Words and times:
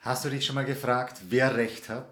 Hast 0.00 0.24
du 0.24 0.30
dich 0.30 0.46
schon 0.46 0.54
mal 0.54 0.64
gefragt, 0.64 1.20
wer 1.28 1.56
recht 1.56 1.90
hat? 1.90 2.08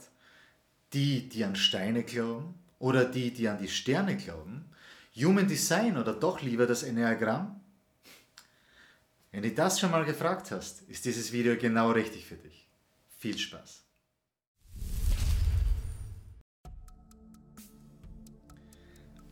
Die, 0.92 1.26
die 1.26 1.42
an 1.42 1.56
Steine 1.56 2.02
glauben 2.02 2.54
oder 2.78 3.06
die, 3.06 3.32
die 3.32 3.48
an 3.48 3.58
die 3.58 3.68
Sterne 3.68 4.14
glauben? 4.14 4.66
Human 5.16 5.48
Design 5.48 5.96
oder 5.96 6.12
doch 6.12 6.42
lieber 6.42 6.66
das 6.66 6.82
Enneagramm? 6.82 7.58
Wenn 9.32 9.42
du 9.42 9.50
das 9.52 9.80
schon 9.80 9.90
mal 9.90 10.04
gefragt 10.04 10.50
hast, 10.50 10.82
ist 10.82 11.06
dieses 11.06 11.32
Video 11.32 11.56
genau 11.56 11.90
richtig 11.90 12.26
für 12.26 12.36
dich. 12.36 12.68
Viel 13.16 13.38
Spaß! 13.38 13.84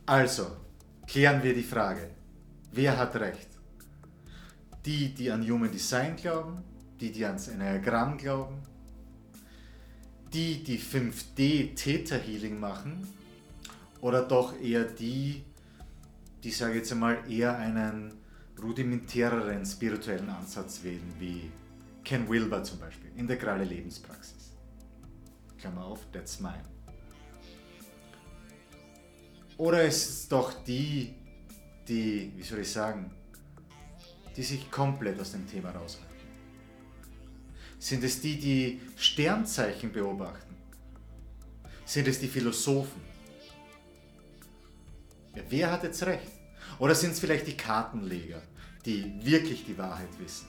Also, 0.07 0.57
klären 1.05 1.43
wir 1.43 1.53
die 1.53 1.63
Frage, 1.63 2.09
wer 2.71 2.97
hat 2.97 3.15
recht? 3.17 3.49
Die, 4.83 5.13
die 5.13 5.29
an 5.29 5.47
Human 5.47 5.71
Design 5.71 6.15
glauben 6.15 6.63
die, 6.99 7.11
die 7.11 7.25
ans 7.25 7.47
Enneagramm 7.47 8.17
glauben, 8.17 8.57
die, 10.33 10.63
die 10.63 10.79
5D 10.79 11.75
Theta 11.75 12.15
Healing 12.15 12.59
machen 12.59 13.07
oder 14.01 14.23
doch 14.23 14.59
eher 14.59 14.83
die, 14.83 15.43
die, 16.43 16.51
sage 16.51 16.73
ich 16.73 16.77
jetzt 16.79 16.91
einmal, 16.91 17.19
eher 17.29 17.57
einen 17.57 18.13
rudimentäreren 18.61 19.65
spirituellen 19.65 20.29
Ansatz 20.29 20.83
wählen, 20.83 21.13
wie 21.19 21.51
Ken 22.03 22.27
Wilber 22.29 22.63
zum 22.63 22.79
Beispiel, 22.79 23.11
integrale 23.15 23.63
Lebenspraxis. 23.63 24.51
Klammer 25.57 25.85
auf, 25.85 25.99
that's 26.11 26.39
mine. 26.39 26.63
Oder 29.57 29.83
ist 29.83 30.09
es 30.09 30.27
doch 30.27 30.63
die, 30.63 31.15
die, 31.87 32.31
wie 32.35 32.43
soll 32.43 32.59
ich 32.59 32.71
sagen, 32.71 33.11
die 34.35 34.43
sich 34.43 34.69
komplett 34.69 35.19
aus 35.19 35.31
dem 35.31 35.47
Thema 35.49 35.71
raushalten? 35.71 36.16
Sind 37.79 38.03
es 38.03 38.21
die, 38.21 38.39
die 38.39 38.81
Sternzeichen 38.95 39.91
beobachten? 39.91 40.55
Sind 41.85 42.07
es 42.07 42.19
die 42.19 42.27
Philosophen? 42.27 43.01
Ja, 45.35 45.43
wer 45.49 45.71
hat 45.71 45.83
jetzt 45.83 46.03
recht? 46.03 46.31
Oder 46.79 46.95
sind 46.95 47.11
es 47.11 47.19
vielleicht 47.19 47.47
die 47.47 47.55
Kartenleger, 47.55 48.41
die 48.85 49.23
wirklich 49.23 49.63
die 49.65 49.77
Wahrheit 49.77 50.09
wissen? 50.19 50.47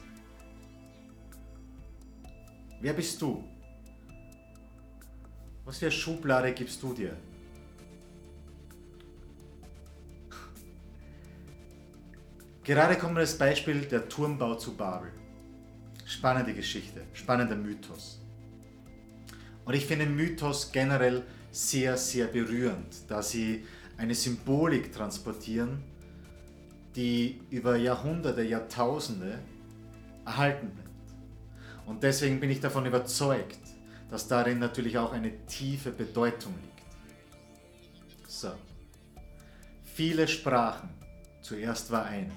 Wer 2.81 2.93
bist 2.93 3.21
du? 3.21 3.43
Was 5.65 5.77
für 5.77 5.85
eine 5.85 5.91
Schublade 5.91 6.53
gibst 6.53 6.81
du 6.81 6.93
dir? 6.93 7.15
Gerade 12.63 12.95
kommt 12.97 13.17
das 13.17 13.37
Beispiel 13.37 13.81
der 13.81 14.07
Turmbau 14.07 14.55
zu 14.55 14.75
Babel. 14.75 15.11
Spannende 16.19 16.53
Geschichte, 16.53 17.03
spannender 17.13 17.55
Mythos. 17.55 18.19
Und 19.63 19.73
ich 19.73 19.85
finde 19.85 20.05
Mythos 20.05 20.69
generell 20.69 21.23
sehr, 21.49 21.95
sehr 21.95 22.27
berührend, 22.27 23.09
da 23.09 23.21
sie 23.21 23.65
eine 23.95 24.13
Symbolik 24.13 24.91
transportieren, 24.91 25.81
die 26.93 27.39
über 27.49 27.77
Jahrhunderte, 27.77 28.43
Jahrtausende 28.43 29.39
erhalten 30.25 30.71
bleibt. 30.71 30.89
Und 31.85 32.03
deswegen 32.03 32.41
bin 32.41 32.49
ich 32.49 32.59
davon 32.59 32.85
überzeugt, 32.85 33.61
dass 34.09 34.27
darin 34.27 34.59
natürlich 34.59 34.97
auch 34.97 35.13
eine 35.13 35.45
tiefe 35.45 35.91
Bedeutung 35.91 36.53
liegt. 36.61 38.29
So. 38.29 38.51
Viele 39.85 40.27
sprachen, 40.27 40.89
zuerst 41.41 41.89
war 41.91 42.03
eine. 42.07 42.33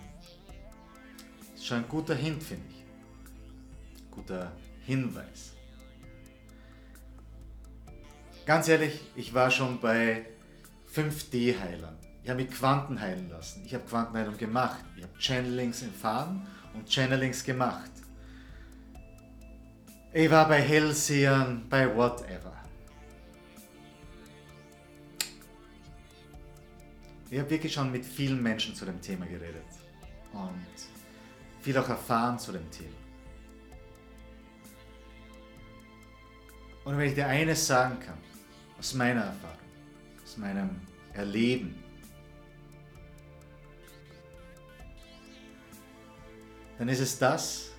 Das 1.50 1.62
ist 1.62 1.66
schon 1.66 1.78
ein 1.78 1.88
guter 1.88 2.14
Hint, 2.14 2.44
finde 2.44 2.64
ich 2.70 2.81
guter 4.23 4.53
Hinweis. 4.84 5.53
Ganz 8.47 8.69
ehrlich, 8.69 9.01
ich 9.17 9.34
war 9.34 9.51
schon 9.51 9.81
bei 9.81 10.27
5D-Heilern. 10.95 11.97
Ich 12.22 12.31
habe 12.31 12.43
mich 12.43 12.50
Quanten 12.53 13.00
heilen 13.00 13.28
lassen. 13.31 13.65
Ich 13.65 13.75
habe 13.75 13.84
Quantenheilung 13.84 14.37
gemacht. 14.37 14.84
Ich 14.97 15.03
habe 15.03 15.12
Channelings 15.19 15.82
erfahren 15.82 16.47
und 16.75 16.88
Channelings 16.88 17.43
gemacht. 17.44 17.91
Ich 20.12 20.31
war 20.31 20.47
bei 20.47 20.61
Hellsehern, 20.61 21.66
bei 21.69 21.94
whatever. 21.97 22.53
Ich 27.31 27.38
habe 27.38 27.49
wirklich 27.49 27.72
schon 27.72 27.91
mit 27.91 28.05
vielen 28.05 28.43
Menschen 28.43 28.75
zu 28.75 28.84
dem 28.84 29.00
Thema 29.00 29.25
geredet 29.25 29.65
und 30.32 31.62
viel 31.62 31.78
auch 31.78 31.88
erfahren 31.88 32.38
zu 32.38 32.53
dem 32.53 32.71
Thema. 32.71 33.01
Und 36.84 36.98
wenn 36.98 37.09
ich 37.09 37.15
dir 37.15 37.26
eines 37.26 37.66
sagen 37.66 37.98
kann, 38.00 38.19
aus 38.78 38.94
meiner 38.94 39.22
Erfahrung, 39.22 39.59
aus 40.22 40.37
meinem 40.37 40.70
Erleben, 41.15 41.82
dann 46.78 46.88
ist 46.88 47.00
es 47.00 47.19
das, 47.19 47.70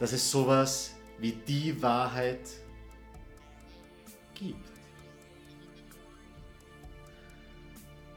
dass 0.00 0.12
es 0.12 0.30
sowas 0.30 0.94
wie 1.18 1.32
die 1.32 1.80
Wahrheit 1.80 2.48
gibt. 4.34 4.68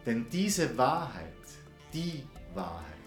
Denn 0.06 0.28
diese 0.30 0.76
Wahrheit, 0.78 1.28
die 1.94 2.24
Wahrheit, 2.56 3.01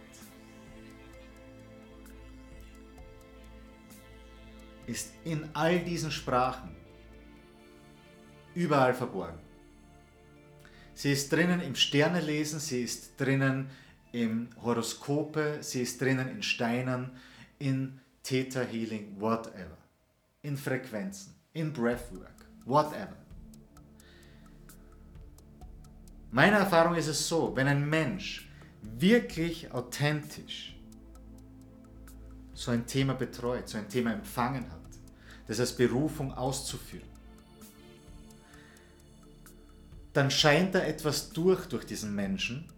ist 4.86 5.12
in 5.24 5.48
all 5.54 5.80
diesen 5.80 6.10
Sprachen 6.10 6.74
überall 8.54 8.94
verborgen. 8.94 9.38
Sie 10.94 11.12
ist 11.12 11.32
drinnen 11.32 11.60
im 11.60 11.74
Sternelesen, 11.74 12.60
sie 12.60 12.82
ist 12.82 13.20
drinnen 13.20 13.68
im 14.12 14.48
Horoskope, 14.62 15.58
sie 15.60 15.82
ist 15.82 16.00
drinnen 16.00 16.28
in 16.28 16.42
Steinen, 16.42 17.10
in 17.58 18.00
Theta 18.22 18.60
Healing, 18.60 19.20
whatever. 19.20 19.76
In 20.42 20.56
Frequenzen, 20.56 21.34
in 21.52 21.72
Breathwork, 21.72 22.46
whatever. 22.64 23.16
Meiner 26.30 26.58
Erfahrung 26.58 26.94
ist 26.94 27.08
es 27.08 27.28
so, 27.28 27.54
wenn 27.56 27.66
ein 27.66 27.88
Mensch 27.88 28.48
wirklich 28.82 29.72
authentisch 29.72 30.73
so 32.64 32.70
ein 32.70 32.86
Thema 32.86 33.14
betreut, 33.14 33.68
so 33.68 33.78
ein 33.78 33.88
Thema 33.88 34.12
empfangen 34.12 34.70
hat, 34.70 34.80
das 35.46 35.60
als 35.60 35.76
Berufung 35.76 36.32
auszuführen, 36.32 37.06
dann 40.14 40.30
scheint 40.30 40.74
da 40.74 40.80
etwas 40.80 41.30
durch 41.30 41.66
durch 41.66 41.84
diesen 41.84 42.14
Menschen, 42.14 42.68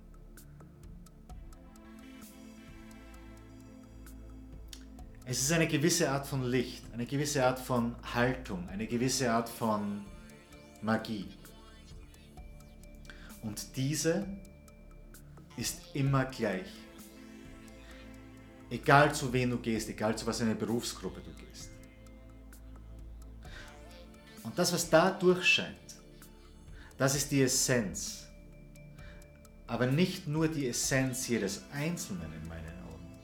Es 5.29 5.43
ist 5.43 5.51
eine 5.51 5.67
gewisse 5.67 6.09
Art 6.09 6.25
von 6.25 6.45
Licht, 6.45 6.85
eine 6.93 7.05
gewisse 7.05 7.45
Art 7.45 7.59
von 7.59 7.97
Haltung, 8.15 8.69
eine 8.69 8.87
gewisse 8.87 9.29
Art 9.29 9.49
von 9.49 10.03
Magie. 10.83 11.27
Und 13.43 13.77
diese 13.77 14.25
ist 15.57 15.81
immer 15.95 16.27
gleich. 16.27 16.69
Egal 18.71 19.15
zu 19.15 19.33
wem 19.33 19.51
du 19.51 19.59
gehst, 19.59 19.89
egal 19.89 20.17
zu 20.17 20.27
was 20.27 20.41
eine 20.41 20.55
Berufsgruppe 20.55 21.21
du 21.21 21.31
gehst. 21.45 21.71
Und 24.43 24.59
das, 24.59 24.73
was 24.73 24.89
da 24.89 25.11
durchscheint, 25.11 25.77
das 26.97 27.15
ist 27.15 27.31
die 27.31 27.43
Essenz. 27.43 28.27
Aber 29.67 29.87
nicht 29.87 30.27
nur 30.27 30.49
die 30.49 30.69
Essenz 30.69 31.29
jedes 31.29 31.63
Einzelnen 31.73 32.33
in 32.33 32.49
meinen 32.49 32.83
Augen. 32.85 33.19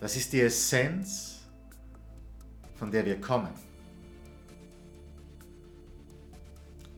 Das 0.00 0.16
ist 0.16 0.32
die 0.32 0.40
Essenz, 0.40 1.40
von 2.76 2.90
der 2.90 3.04
wir 3.04 3.20
kommen. 3.20 3.52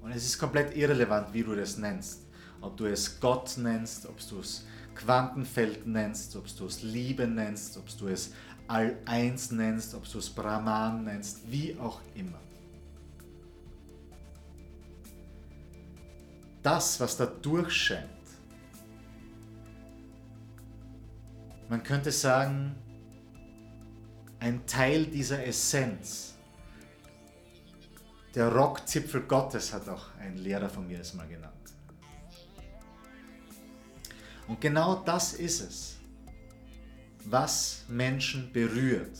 Und 0.00 0.12
es 0.12 0.24
ist 0.24 0.38
komplett 0.38 0.76
irrelevant, 0.76 1.32
wie 1.32 1.42
du 1.42 1.54
das 1.54 1.76
nennst. 1.76 2.20
Ob 2.60 2.76
du 2.76 2.86
es 2.86 3.20
Gott 3.20 3.56
nennst, 3.58 4.06
ob 4.06 4.16
du 4.28 4.40
es 4.40 4.64
Quantenfeld 5.00 5.86
nennst, 5.86 6.36
ob 6.36 6.44
du 6.56 6.66
es 6.66 6.82
Liebe 6.82 7.26
nennst, 7.26 7.78
ob 7.78 7.86
du 7.98 8.08
es 8.08 8.32
All-Eins 8.68 9.50
nennst, 9.50 9.94
ob 9.94 10.10
du 10.10 10.18
es 10.18 10.28
Brahman 10.28 11.04
nennst, 11.04 11.50
wie 11.50 11.78
auch 11.78 12.00
immer. 12.14 12.38
Das, 16.62 17.00
was 17.00 17.16
da 17.16 17.24
durchscheint, 17.24 18.08
man 21.70 21.82
könnte 21.82 22.12
sagen, 22.12 22.74
ein 24.38 24.66
Teil 24.66 25.06
dieser 25.06 25.46
Essenz. 25.46 26.34
Der 28.34 28.52
Rockzipfel 28.52 29.22
Gottes 29.22 29.72
hat 29.72 29.88
auch 29.88 30.14
ein 30.18 30.36
Lehrer 30.36 30.68
von 30.68 30.86
mir 30.86 31.00
es 31.00 31.14
mal 31.14 31.26
genannt. 31.26 31.59
Und 34.50 34.60
genau 34.60 34.96
das 34.96 35.34
ist 35.34 35.60
es, 35.60 35.96
was 37.24 37.84
Menschen 37.86 38.52
berührt. 38.52 39.16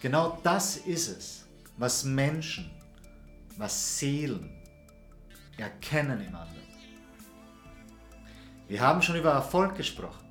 Genau 0.00 0.38
das 0.44 0.76
ist 0.76 1.08
es, 1.08 1.44
was 1.76 2.04
Menschen, 2.04 2.70
was 3.56 3.98
Seelen 3.98 4.48
erkennen 5.56 6.20
im 6.20 6.32
anderen. 6.36 6.68
Wir 8.68 8.80
haben 8.80 9.02
schon 9.02 9.16
über 9.16 9.32
Erfolg 9.32 9.74
gesprochen. 9.74 10.24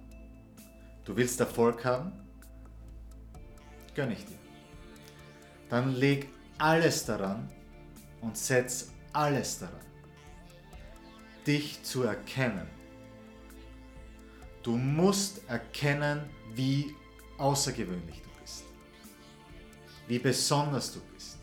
Du 1.04 1.14
willst 1.14 1.38
Erfolg 1.42 1.84
haben? 1.84 2.14
Gönn 3.94 4.12
ich 4.12 4.24
dir. 4.24 4.40
Dann 5.70 5.96
leg 5.96 6.30
alles 6.58 7.04
daran 7.04 7.50
und 8.22 8.38
setz 8.38 8.94
alles 9.12 9.60
daran, 9.60 9.86
dich 11.46 11.84
zu 11.84 12.04
erkennen. 12.04 12.81
Du 14.64 14.78
musst 14.78 15.48
erkennen, 15.50 16.30
wie 16.54 16.96
außergewöhnlich 17.38 18.22
du 18.22 18.30
bist, 18.42 18.64
wie 20.08 20.20
besonders 20.20 20.94
du 20.94 21.00
bist. 21.14 21.40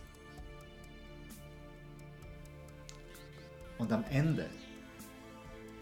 Und 3.79 3.93
am 3.93 4.05
Ende, 4.11 4.49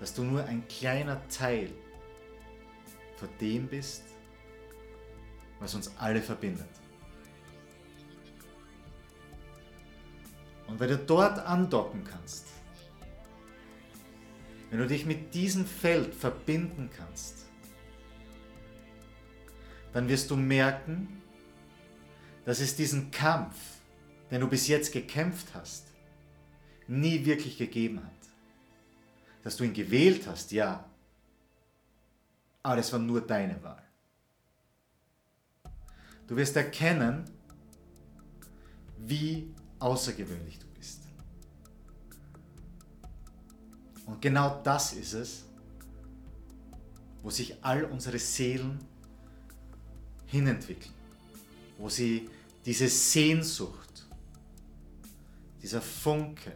dass 0.00 0.14
du 0.14 0.22
nur 0.22 0.44
ein 0.44 0.66
kleiner 0.68 1.26
Teil 1.28 1.70
von 3.16 3.28
dem 3.40 3.66
bist, 3.66 4.02
was 5.58 5.74
uns 5.74 5.94
alle 5.98 6.20
verbindet. 6.20 6.68
Und 10.66 10.80
weil 10.80 10.88
du 10.88 10.98
dort 10.98 11.38
andocken 11.38 12.04
kannst, 12.04 12.46
wenn 14.70 14.78
du 14.78 14.86
dich 14.86 15.06
mit 15.06 15.34
diesem 15.34 15.64
Feld 15.64 16.14
verbinden 16.14 16.90
kannst, 16.96 17.46
dann 19.92 20.08
wirst 20.08 20.30
du 20.30 20.36
merken, 20.36 21.22
dass 22.44 22.60
es 22.60 22.76
diesen 22.76 23.10
Kampf, 23.10 23.56
den 24.30 24.40
du 24.40 24.48
bis 24.48 24.68
jetzt 24.68 24.92
gekämpft 24.92 25.54
hast, 25.54 25.92
nie 26.88 27.24
wirklich 27.24 27.58
gegeben 27.58 28.02
hat. 28.04 28.12
Dass 29.42 29.56
du 29.56 29.64
ihn 29.64 29.72
gewählt 29.72 30.26
hast, 30.26 30.52
ja, 30.52 30.88
aber 32.62 32.78
es 32.78 32.92
war 32.92 32.98
nur 32.98 33.20
deine 33.20 33.62
Wahl. 33.62 33.82
Du 36.26 36.36
wirst 36.36 36.56
erkennen, 36.56 37.24
wie 38.98 39.54
außergewöhnlich 39.78 40.58
du 40.58 40.65
Und 44.06 44.22
genau 44.22 44.60
das 44.62 44.92
ist 44.92 45.12
es, 45.12 45.44
wo 47.22 47.30
sich 47.30 47.56
all 47.62 47.84
unsere 47.84 48.18
Seelen 48.18 48.78
hinentwickeln, 50.26 50.94
wo 51.76 51.88
sie 51.88 52.30
diese 52.64 52.88
Sehnsucht, 52.88 54.06
dieser 55.60 55.82
Funke, 55.82 56.52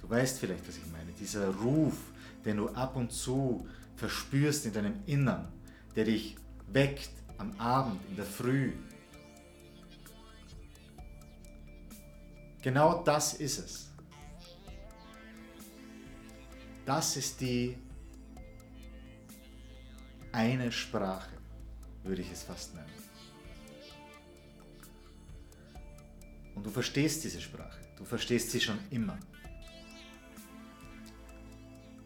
du 0.00 0.08
weißt 0.08 0.38
vielleicht, 0.38 0.66
was 0.66 0.78
ich 0.78 0.86
meine, 0.90 1.12
dieser 1.12 1.54
Ruf, 1.54 1.96
den 2.44 2.56
du 2.56 2.68
ab 2.70 2.96
und 2.96 3.12
zu 3.12 3.66
verspürst 3.96 4.66
in 4.66 4.72
deinem 4.72 4.94
Innern, 5.06 5.48
der 5.94 6.04
dich 6.04 6.36
weckt 6.72 7.10
am 7.38 7.52
Abend, 7.58 8.00
in 8.08 8.16
der 8.16 8.24
Früh. 8.24 8.72
Genau 12.62 13.02
das 13.02 13.34
ist 13.34 13.58
es. 13.58 13.90
Das 16.86 17.16
ist 17.16 17.40
die 17.40 17.76
eine 20.30 20.70
Sprache, 20.70 21.36
würde 22.04 22.22
ich 22.22 22.30
es 22.30 22.44
fast 22.44 22.76
nennen. 22.76 22.86
Und 26.54 26.64
du 26.64 26.70
verstehst 26.70 27.24
diese 27.24 27.40
Sprache. 27.40 27.80
Du 27.96 28.04
verstehst 28.04 28.52
sie 28.52 28.60
schon 28.60 28.78
immer. 28.90 29.18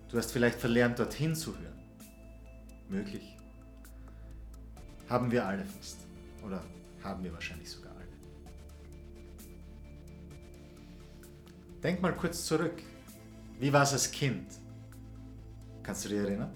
Du 0.09 0.17
hast 0.17 0.33
vielleicht 0.33 0.59
verlernt, 0.59 0.99
dorthin 0.99 1.35
zu 1.37 1.57
hören. 1.59 1.79
Möglich. 2.89 3.37
Haben 5.11 5.31
wir 5.31 5.47
alle 5.47 5.65
fast. 5.65 5.99
Oder 6.43 6.65
haben 7.05 7.23
wir 7.23 7.33
wahrscheinlich 7.35 7.71
sogar 7.71 7.93
alle. 7.93 8.09
Denk 11.83 12.01
mal 12.01 12.15
kurz 12.15 12.47
zurück. 12.47 12.83
Wie 13.59 13.73
war 13.73 13.83
es 13.83 13.93
als 13.93 14.11
Kind? 14.11 14.47
Kannst 15.83 16.05
du 16.05 16.09
dich 16.09 16.19
erinnern? 16.19 16.53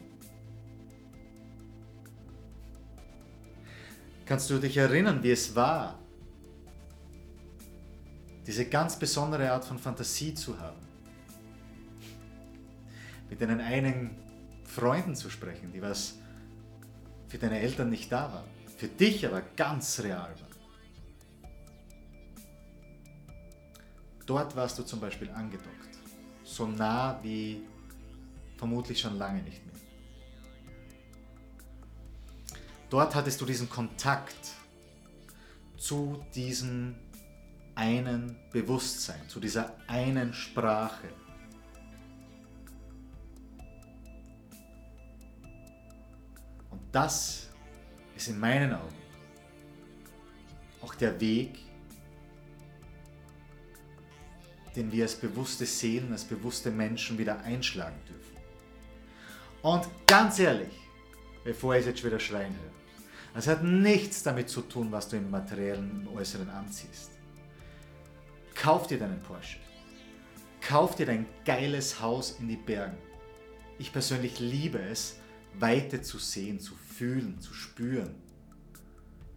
Kannst 4.27 4.49
du 4.49 4.59
dich 4.59 4.77
erinnern, 4.77 5.23
wie 5.23 5.31
es 5.31 5.55
war, 5.55 5.99
diese 8.47 8.67
ganz 8.67 8.99
besondere 8.99 9.51
Art 9.51 9.65
von 9.65 9.79
Fantasie 9.79 10.35
zu 10.35 10.59
haben? 10.59 10.79
Mit 13.29 13.41
deinen 13.41 13.61
eigenen 13.61 14.11
Freunden 14.65 15.15
zu 15.15 15.29
sprechen, 15.29 15.73
die 15.73 15.83
was 15.83 16.15
für 17.29 17.39
deine 17.39 17.61
Eltern 17.61 17.91
nicht 17.91 18.11
da 18.11 18.33
waren, 18.33 18.49
für 18.77 18.89
dich 18.89 19.27
aber 19.27 19.43
ganz 19.57 20.01
real 20.01 20.31
waren. 20.41 20.55
Dort 24.27 24.57
warst 24.57 24.79
du 24.79 24.85
zum 24.85 25.01
Beispiel 25.01 25.31
angedockt, 25.31 25.99
so 26.45 26.67
nah 26.67 27.19
wie 27.23 27.63
vermutlich 28.65 28.99
schon 28.99 29.19
lange 29.19 29.43
nicht 29.43 29.63
mehr. 29.67 29.75
Dort 32.89 33.15
hattest 33.15 33.39
du 33.43 33.45
diesen 33.45 33.69
Kontakt 33.69 34.53
zu 35.77 36.25
diesem 36.35 36.95
einen 37.75 38.37
Bewusstsein, 38.53 39.29
zu 39.29 39.39
dieser 39.39 39.75
einen 39.87 40.33
Sprache. 40.33 41.09
das 46.91 47.49
ist 48.15 48.29
in 48.29 48.39
meinen 48.39 48.73
Augen 48.73 48.95
auch 50.81 50.95
der 50.95 51.21
Weg, 51.21 51.59
den 54.77 54.93
wir 54.93 55.03
als 55.03 55.17
bewusste 55.17 55.67
Seelen, 55.67 56.13
als 56.13 56.23
bewusste 56.23 56.71
Menschen 56.71 57.19
wieder 57.19 57.41
einschlagen 57.41 57.99
dürfen. 58.09 58.34
Und 59.65 59.89
ganz 60.07 60.39
ehrlich, 60.39 60.75
bevor 61.43 61.75
ich 61.75 61.87
jetzt 61.87 62.05
wieder 62.05 62.21
schreien 62.21 62.53
höre, 62.53 63.39
es 63.39 63.49
hat 63.49 63.65
nichts 63.65 64.23
damit 64.23 64.51
zu 64.51 64.61
tun, 64.61 64.93
was 64.93 65.09
du 65.09 65.17
im 65.17 65.31
materiellen, 65.31 66.03
im 66.03 66.15
Äußeren 66.15 66.51
anziehst. 66.51 67.13
Kauf 68.55 68.87
dir 68.87 68.99
deinen 68.99 69.23
Porsche. 69.23 69.57
Kauf 70.61 70.97
dir 70.97 71.07
dein 71.07 71.25
geiles 71.47 71.99
Haus 71.99 72.37
in 72.41 72.49
die 72.49 72.59
Bergen. 72.59 72.99
Ich 73.79 73.91
persönlich 73.91 74.39
liebe 74.39 74.81
es, 74.81 75.17
Weite 75.59 76.03
zu 76.03 76.19
sehen, 76.19 76.61
zu 76.61 76.75
fühlen, 76.75 77.41
zu 77.41 77.55
spüren. 77.55 78.17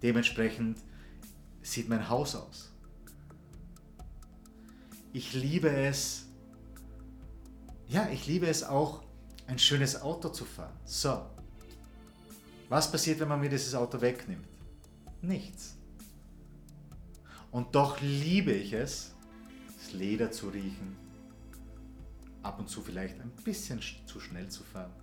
Dementsprechend 0.03 0.77
sieht 1.61 1.87
mein 1.87 2.09
Haus 2.09 2.35
aus. 2.35 2.73
Ich 5.13 5.33
liebe 5.33 5.69
es, 5.69 6.25
ja, 7.87 8.09
ich 8.09 8.27
liebe 8.27 8.47
es 8.47 8.65
auch, 8.65 9.06
ein 9.47 9.57
schönes 9.57 10.01
Auto 10.01 10.29
zu 10.29 10.45
fahren. 10.45 10.77
So, 10.85 11.25
was 12.69 12.91
passiert, 12.91 13.19
wenn 13.19 13.27
man 13.27 13.39
mir 13.39 13.49
dieses 13.49 13.73
Auto 13.73 13.99
wegnimmt? 13.99 14.47
Nichts. 15.21 15.75
Und 17.51 17.73
doch 17.73 17.99
liebe 18.01 18.51
ich 18.51 18.73
es, 18.73 19.13
das 19.77 19.93
Leder 19.93 20.31
zu 20.31 20.49
riechen, 20.49 20.95
ab 22.43 22.59
und 22.59 22.69
zu 22.69 22.81
vielleicht 22.81 23.19
ein 23.19 23.31
bisschen 23.43 23.81
zu 24.05 24.19
schnell 24.19 24.49
zu 24.49 24.63
fahren 24.63 24.93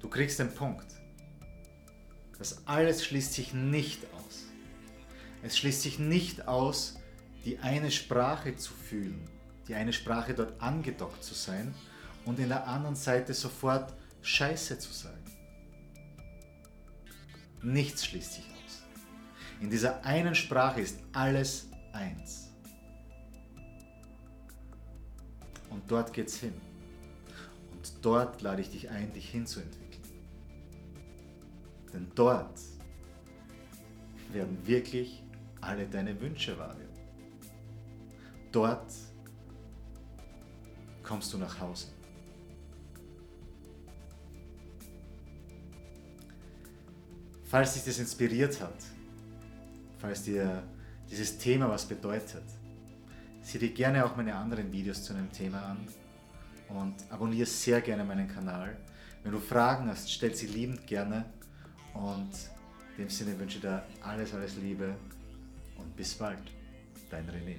Du 0.00 0.08
kriegst 0.08 0.38
den 0.38 0.52
Punkt. 0.52 0.86
Das 2.38 2.66
alles 2.66 3.04
schließt 3.04 3.34
sich 3.34 3.52
nicht 3.52 4.02
aus. 4.14 4.44
Es 5.42 5.58
schließt 5.58 5.82
sich 5.82 5.98
nicht 5.98 6.48
aus, 6.48 6.99
die 7.44 7.58
eine 7.58 7.90
Sprache 7.90 8.56
zu 8.56 8.72
fühlen, 8.72 9.28
die 9.68 9.74
eine 9.74 9.92
Sprache 9.92 10.34
dort 10.34 10.60
angedockt 10.60 11.22
zu 11.22 11.34
sein 11.34 11.74
und 12.24 12.38
in 12.38 12.48
der 12.48 12.66
anderen 12.66 12.96
Seite 12.96 13.34
sofort 13.34 13.94
Scheiße 14.22 14.78
zu 14.78 14.92
sagen. 14.92 15.16
Nichts 17.62 18.06
schließt 18.06 18.34
sich 18.34 18.44
aus. 18.44 18.82
In 19.60 19.70
dieser 19.70 20.04
einen 20.04 20.34
Sprache 20.34 20.80
ist 20.80 20.98
alles 21.12 21.68
eins. 21.92 22.50
Und 25.68 25.88
dort 25.90 26.12
geht's 26.12 26.36
hin. 26.36 26.54
Und 27.72 27.92
dort 28.02 28.42
lade 28.42 28.62
ich 28.62 28.70
dich 28.70 28.90
ein, 28.90 29.12
dich 29.12 29.28
hinzuentwickeln. 29.30 30.02
Denn 31.92 32.10
dort 32.14 32.58
werden 34.32 34.66
wirklich 34.66 35.22
alle 35.60 35.86
deine 35.86 36.18
Wünsche 36.20 36.58
wahr 36.58 36.76
werden. 36.78 36.99
Dort 38.52 38.92
kommst 41.02 41.32
du 41.32 41.38
nach 41.38 41.58
Hause. 41.60 41.86
Falls 47.44 47.74
dich 47.74 47.84
das 47.84 47.98
inspiriert 47.98 48.60
hat, 48.60 48.76
falls 49.98 50.22
dir 50.22 50.62
dieses 51.10 51.36
Thema 51.36 51.68
was 51.68 51.84
bedeutet, 51.84 52.44
sieh 53.42 53.58
dir 53.58 53.72
gerne 53.72 54.04
auch 54.04 54.16
meine 54.16 54.34
anderen 54.36 54.70
Videos 54.70 55.02
zu 55.02 55.14
einem 55.14 55.32
Thema 55.32 55.60
an 55.62 55.88
und 56.68 56.94
abonniere 57.10 57.46
sehr 57.46 57.80
gerne 57.80 58.04
meinen 58.04 58.28
Kanal. 58.28 58.76
Wenn 59.24 59.32
du 59.32 59.40
Fragen 59.40 59.88
hast, 59.88 60.10
stell 60.12 60.34
sie 60.34 60.46
liebend 60.46 60.86
gerne 60.86 61.24
und 61.92 62.30
in 62.96 63.04
dem 63.04 63.10
Sinne 63.10 63.38
wünsche 63.38 63.56
ich 63.56 63.62
dir 63.62 63.82
alles, 64.00 64.32
alles 64.32 64.54
Liebe 64.56 64.94
und 65.76 65.96
bis 65.96 66.14
bald. 66.14 66.52
Dein 67.10 67.28
René. 67.28 67.56